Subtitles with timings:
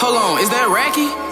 [0.00, 1.27] Hold on, is that Racky?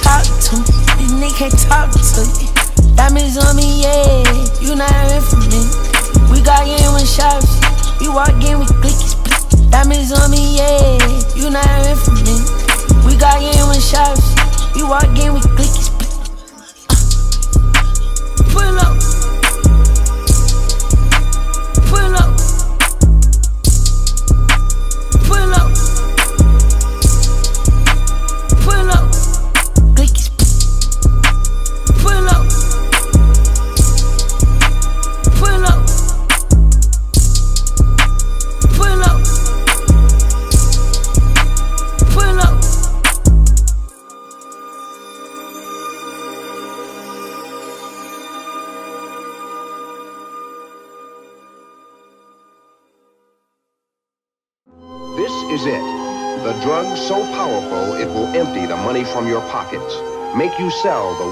[0.00, 0.64] talk to me.
[0.98, 2.48] This nigga can't talk to you.
[2.96, 4.24] Diamonds on me, yeah.
[4.60, 5.62] You not hearing from me.
[6.30, 7.60] We got in with shots.
[8.00, 9.14] We walk in with clickies.
[9.70, 10.98] Diamonds on me, yeah.
[11.36, 12.40] You not hearing from me.
[13.06, 14.34] We got in with shots.
[14.74, 15.83] We walk in with clicky.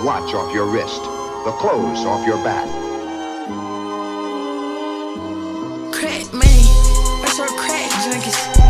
[0.02, 1.02] watch off your wrist,
[1.44, 2.66] the clothes off your back.
[5.92, 6.66] Crack money,
[7.22, 8.61] that's our crack junkies.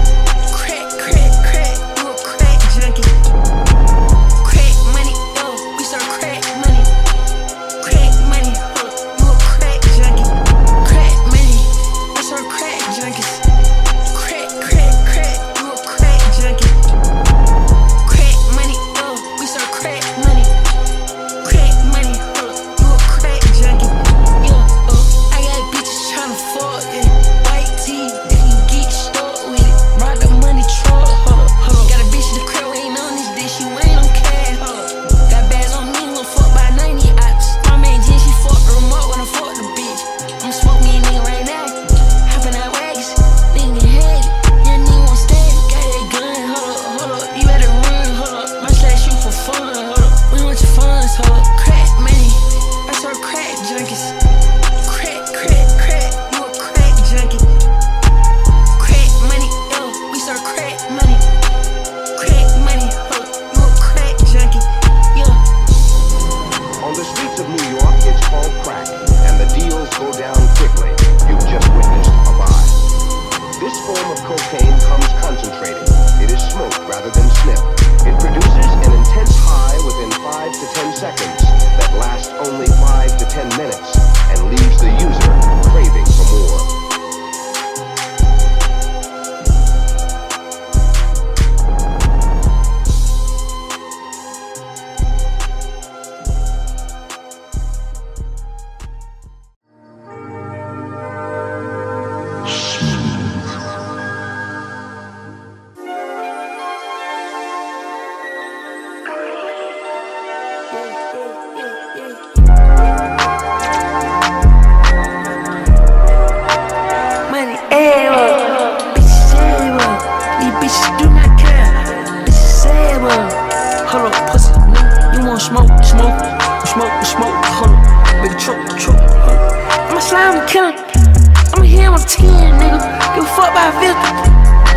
[131.93, 132.25] was 10,
[132.57, 132.81] nigga.
[133.13, 134.13] Get fucked by Victor.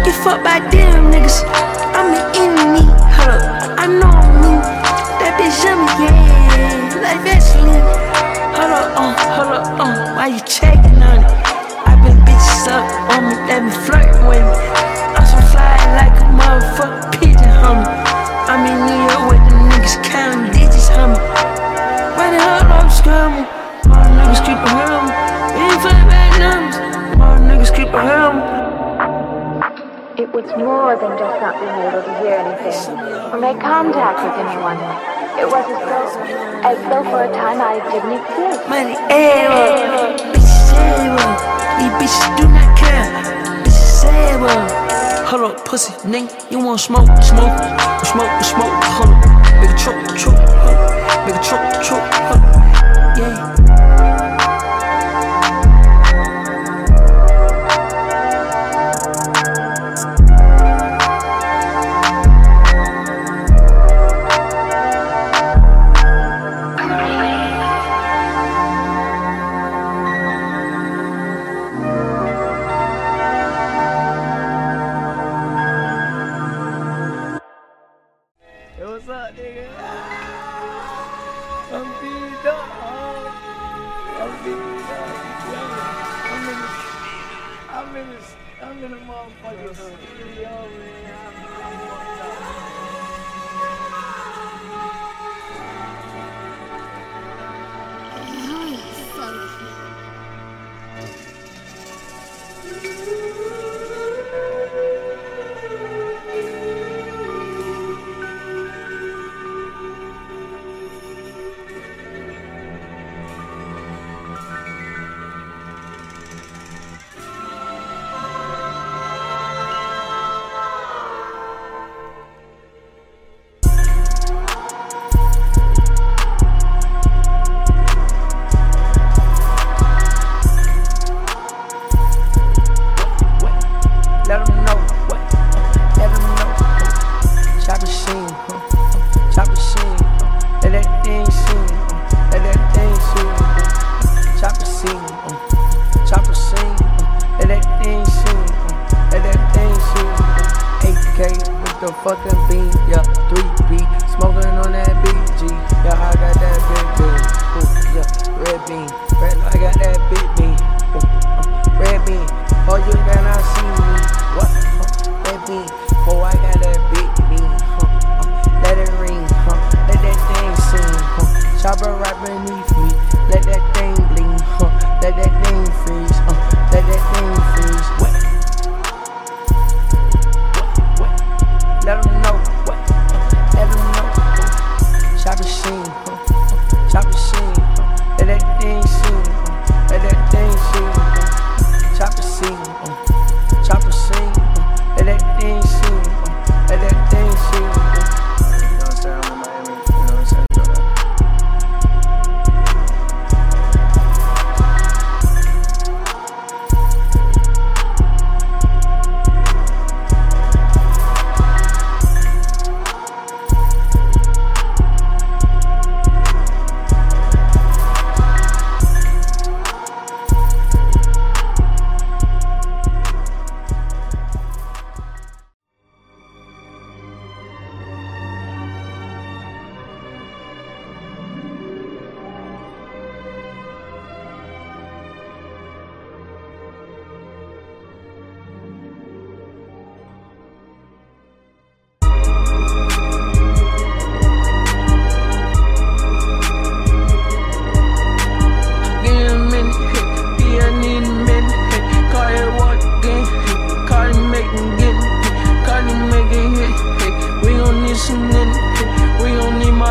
[0.03, 1.47] Get fucked by damn niggas.
[1.95, 2.83] I'm an enemy.
[3.15, 3.79] Hold up.
[3.79, 4.59] I know I'm mean.
[5.23, 6.99] That bitch yummy, yeah.
[6.99, 7.87] Like Vaseline.
[8.59, 10.15] Hold up, uh, hold up, uh.
[10.15, 11.31] Why you checking on it?
[11.87, 12.83] I been bitches up
[13.15, 14.57] on me, let me flirt with me.
[15.15, 17.87] I'm so fly like a motherfucking pigeon, homie.
[18.51, 19.14] I'm in New York.
[30.37, 32.75] It's more than just not being able to hear anything
[33.31, 34.75] or make contact with anyone.
[35.39, 36.11] It was as though,
[36.67, 38.67] as though for a time I didn't exist.
[38.67, 41.31] Money, error, bitches, error.
[41.79, 43.07] These bitches do not care.
[43.63, 45.25] Bitches, error.
[45.25, 47.55] Hold up, pussy, nigga, you want smoke, smoke,
[48.03, 49.23] smoke, smoke, hold up.
[49.63, 51.25] Make a choke, choke, hold up.
[51.25, 52.64] Make a choke, choke, hold up.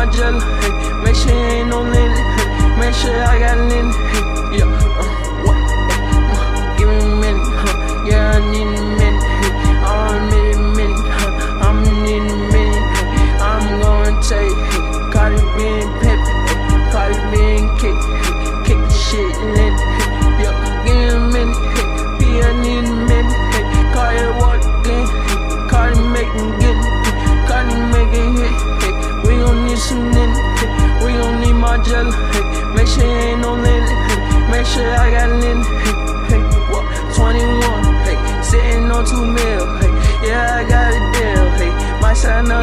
[0.05, 4.14] my gel, hey, make sure you ain't no linen, make sure I got linen, hey.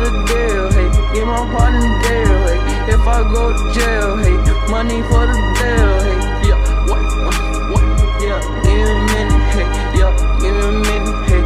[0.03, 0.91] Sign deal, hey.
[1.15, 2.61] Get my part in the deal, hey.
[2.95, 4.37] If I go to jail, hey.
[4.71, 6.49] Money for the bill, hey.
[6.49, 6.59] Yeah,
[6.91, 7.39] what, what,
[7.71, 7.85] what?
[8.19, 9.67] Yeah, give me a minute, hey.
[9.95, 11.43] Yeah, give me a minute, hey.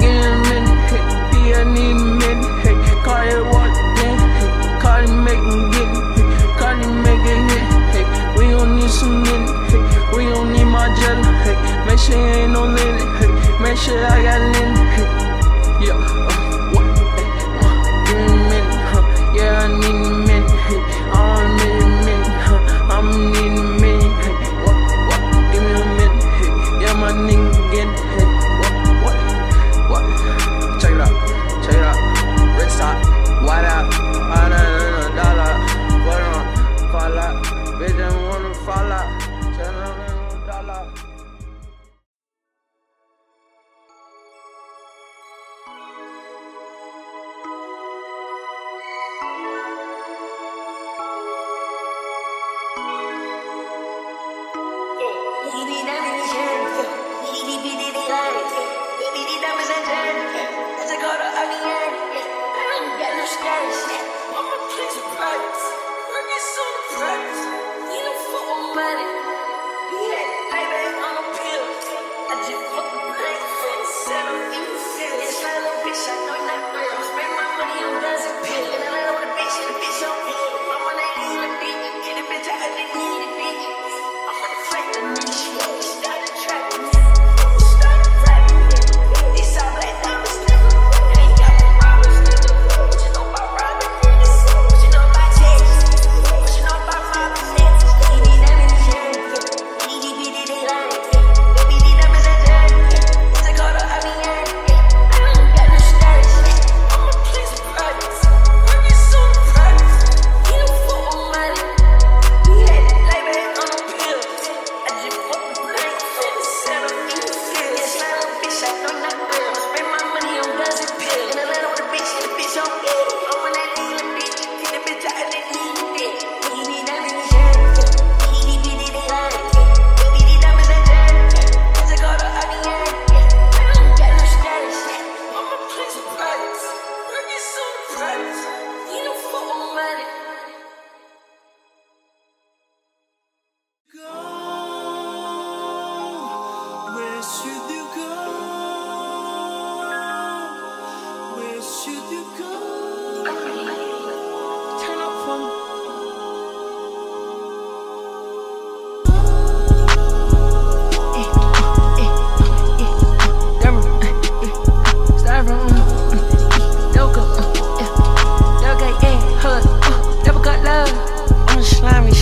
[0.00, 1.02] Give me a minute, hey.
[1.46, 2.76] Yeah, I need a minute, hey.
[3.06, 3.70] Carti walk
[4.02, 4.50] in, hey.
[4.82, 6.26] Carti make me get it, hey.
[6.58, 7.64] Carti make it hit,
[7.94, 8.06] hey.
[8.36, 9.82] We gon' need some minute, hey.
[10.16, 11.56] We gon' need my jelly, hey.
[11.86, 13.30] Make sure ain't no limit, hey.
[13.62, 15.86] Make sure I got limit, hey.
[15.86, 16.35] Yeah, uh.
[19.66, 20.05] Yeah,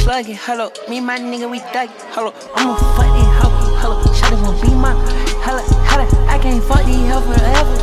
[0.04, 3.49] Sluggy, hello, me and my nigga, we thug hello, I'm a fuck these hoe,
[3.80, 4.92] hello, shawty won't be my,
[5.40, 7.76] hello, hello, I can't fuck these hoe forever,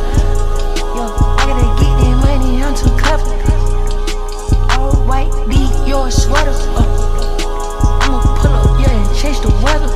[0.94, 3.26] yo, I gotta get that money, I'm too clever,
[4.78, 6.54] all white, be your sweater.
[6.78, 6.86] Uh.
[8.06, 9.90] I'ma pull up, yeah, and change the weather.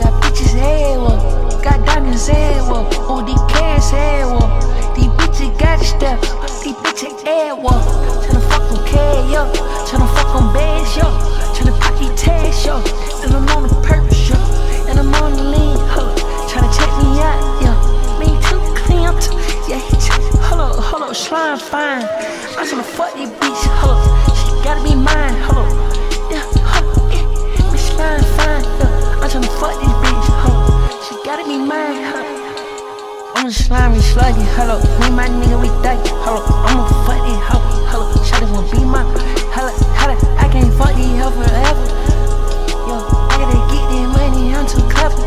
[0.00, 1.20] Got bitches everywhere,
[1.60, 2.88] got diamonds everywhere.
[3.04, 4.48] Oh, these cash everywhere.
[4.96, 6.32] These bitches got the steps,
[6.64, 7.84] these bitches everywhere.
[8.24, 9.71] Tryna fuck on cash, yo.
[10.96, 11.06] Yo.
[11.54, 12.76] Tryna pop these tags, yo.
[13.22, 14.36] And I'm on the purpose, yo.
[14.88, 16.12] And I'm on the lean, huh.
[16.48, 17.72] Tryna check me out, yo.
[18.20, 19.36] Me too clean, I'm too,
[19.68, 20.20] yeah, he too.
[20.44, 22.04] Hold up, hold up, slime fine.
[22.58, 24.00] I'm tryna fuck these bitch, hold.
[24.36, 25.68] She gotta be mine, hold.
[26.30, 27.24] Yeah, hold yeah.
[27.72, 29.20] Me slime fine, yeah.
[29.22, 30.68] I'm tryna fuck this bitch, hold.
[31.04, 32.26] She gotta be mine, hold.
[33.34, 34.78] I'm a slimy sluggy, hello.
[35.00, 36.44] Me my nigga, we thuggy, hello.
[36.68, 38.06] I'm a fuck this hoe, hello.
[38.22, 39.02] Shawty wanna be my,
[39.56, 39.91] hello, hello.
[41.02, 41.86] These hoe forever.
[42.86, 45.26] Yo, I gotta get this money, I'm too clever.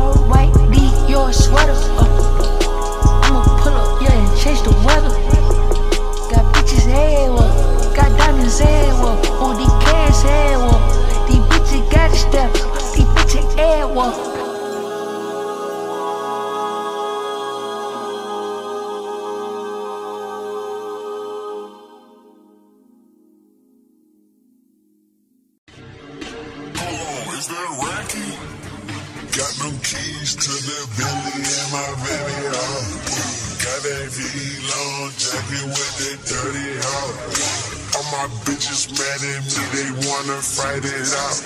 [0.00, 1.76] All white, be your sweater.
[2.00, 2.08] Uh.
[3.24, 5.12] I'ma pull up, yeah, and change the weather.
[6.32, 7.52] Got bitches everywhere,
[7.94, 9.20] got diamonds everywhere.
[9.42, 10.80] Oh, these cash everywhere.
[11.28, 12.60] These bitches got the steps,
[12.96, 14.31] these bitches everywhere.
[29.42, 32.78] Got them keys to the Bentley in my Bentley, oh.
[33.58, 34.22] Got that V
[34.70, 37.10] long jacket with that dirty hoe.
[37.98, 41.42] All my bitches mad at me, they wanna fight it out.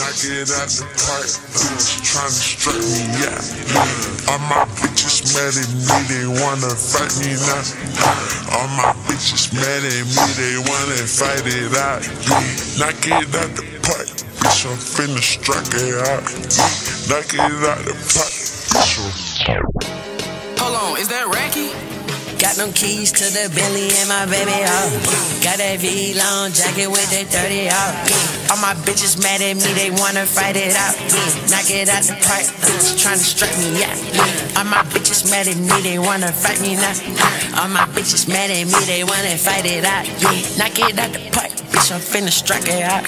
[0.00, 3.44] Knock it out the park, to strike me out.
[4.32, 7.68] All my bitches mad at me, they wanna fight me now.
[8.56, 12.00] All my bitches mad at me, they wanna fight it out.
[12.80, 14.08] Knock it out the park,
[14.40, 16.99] bitch, I'm finna strike it out.
[17.10, 17.82] Knock it out
[20.62, 21.74] Hold on, is that Racky?
[22.38, 24.94] Got them keys to the Bentley and my baby out.
[25.42, 27.98] Got that Vlone jacket with that 30 out.
[28.54, 30.94] All my bitches mad at me, they wanna fight it out.
[31.50, 32.46] Knock it out the park,
[32.94, 33.98] trying to strike me out.
[34.56, 36.94] All my bitches mad at me, they wanna fight me now.
[37.58, 40.06] All my bitches mad at me, they wanna fight it out.
[40.54, 41.49] Knock it out the park,
[41.90, 43.02] bitch, I'm finna strike it out.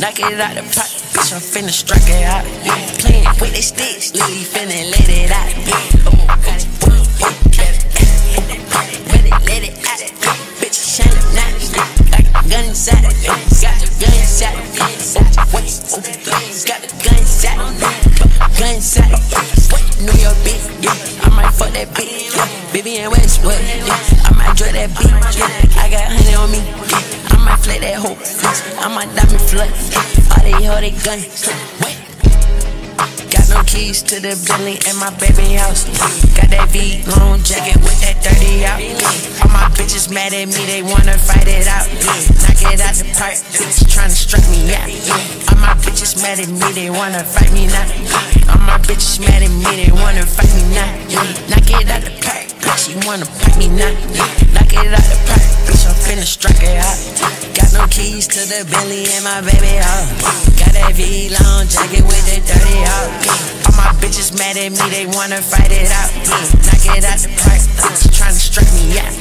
[0.00, 2.44] Knock it out the park, bitch, I'm finna strike it out.
[2.98, 5.97] Playing with the sticks, Lily finna let it out.
[31.04, 31.20] Gun.
[33.30, 35.84] Got no keys to the Bentley in my baby house.
[36.34, 38.80] Got that V long jacket with that 30 out.
[39.42, 41.86] All my bitches mad at me, they wanna fight it out.
[42.42, 44.88] Knock it out the park, bitch tryna strike me out.
[45.52, 47.86] All my bitches mad at me, they wanna fight me now.
[48.52, 50.90] All my bitches mad at me, they wanna fight me now.
[51.52, 52.47] Knock it out the park,
[52.88, 53.88] you wanna fight me now.
[54.52, 56.98] Knock it out the park, bitch, I'm finna strike it out.
[57.56, 60.12] Got no keys to the Bentley in my baby house.
[60.60, 63.08] Got that Vlone jacket with that 30 out.
[63.64, 66.12] All my bitches mad at me, they wanna fight it out.
[66.64, 67.60] Knock it out the park,
[67.96, 69.16] she tryna strike me out.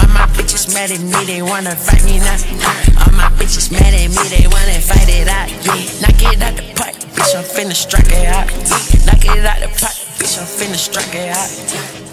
[0.00, 2.40] All my bitches mad at me, they wanna fight me now.
[3.04, 5.52] All my bitches mad at me, they wanna fight it out.
[6.00, 8.48] Knock it out the park, bitch, I'm finna strike it out.
[9.04, 12.05] Knock it out the park, bitch, I'm finna strike it out.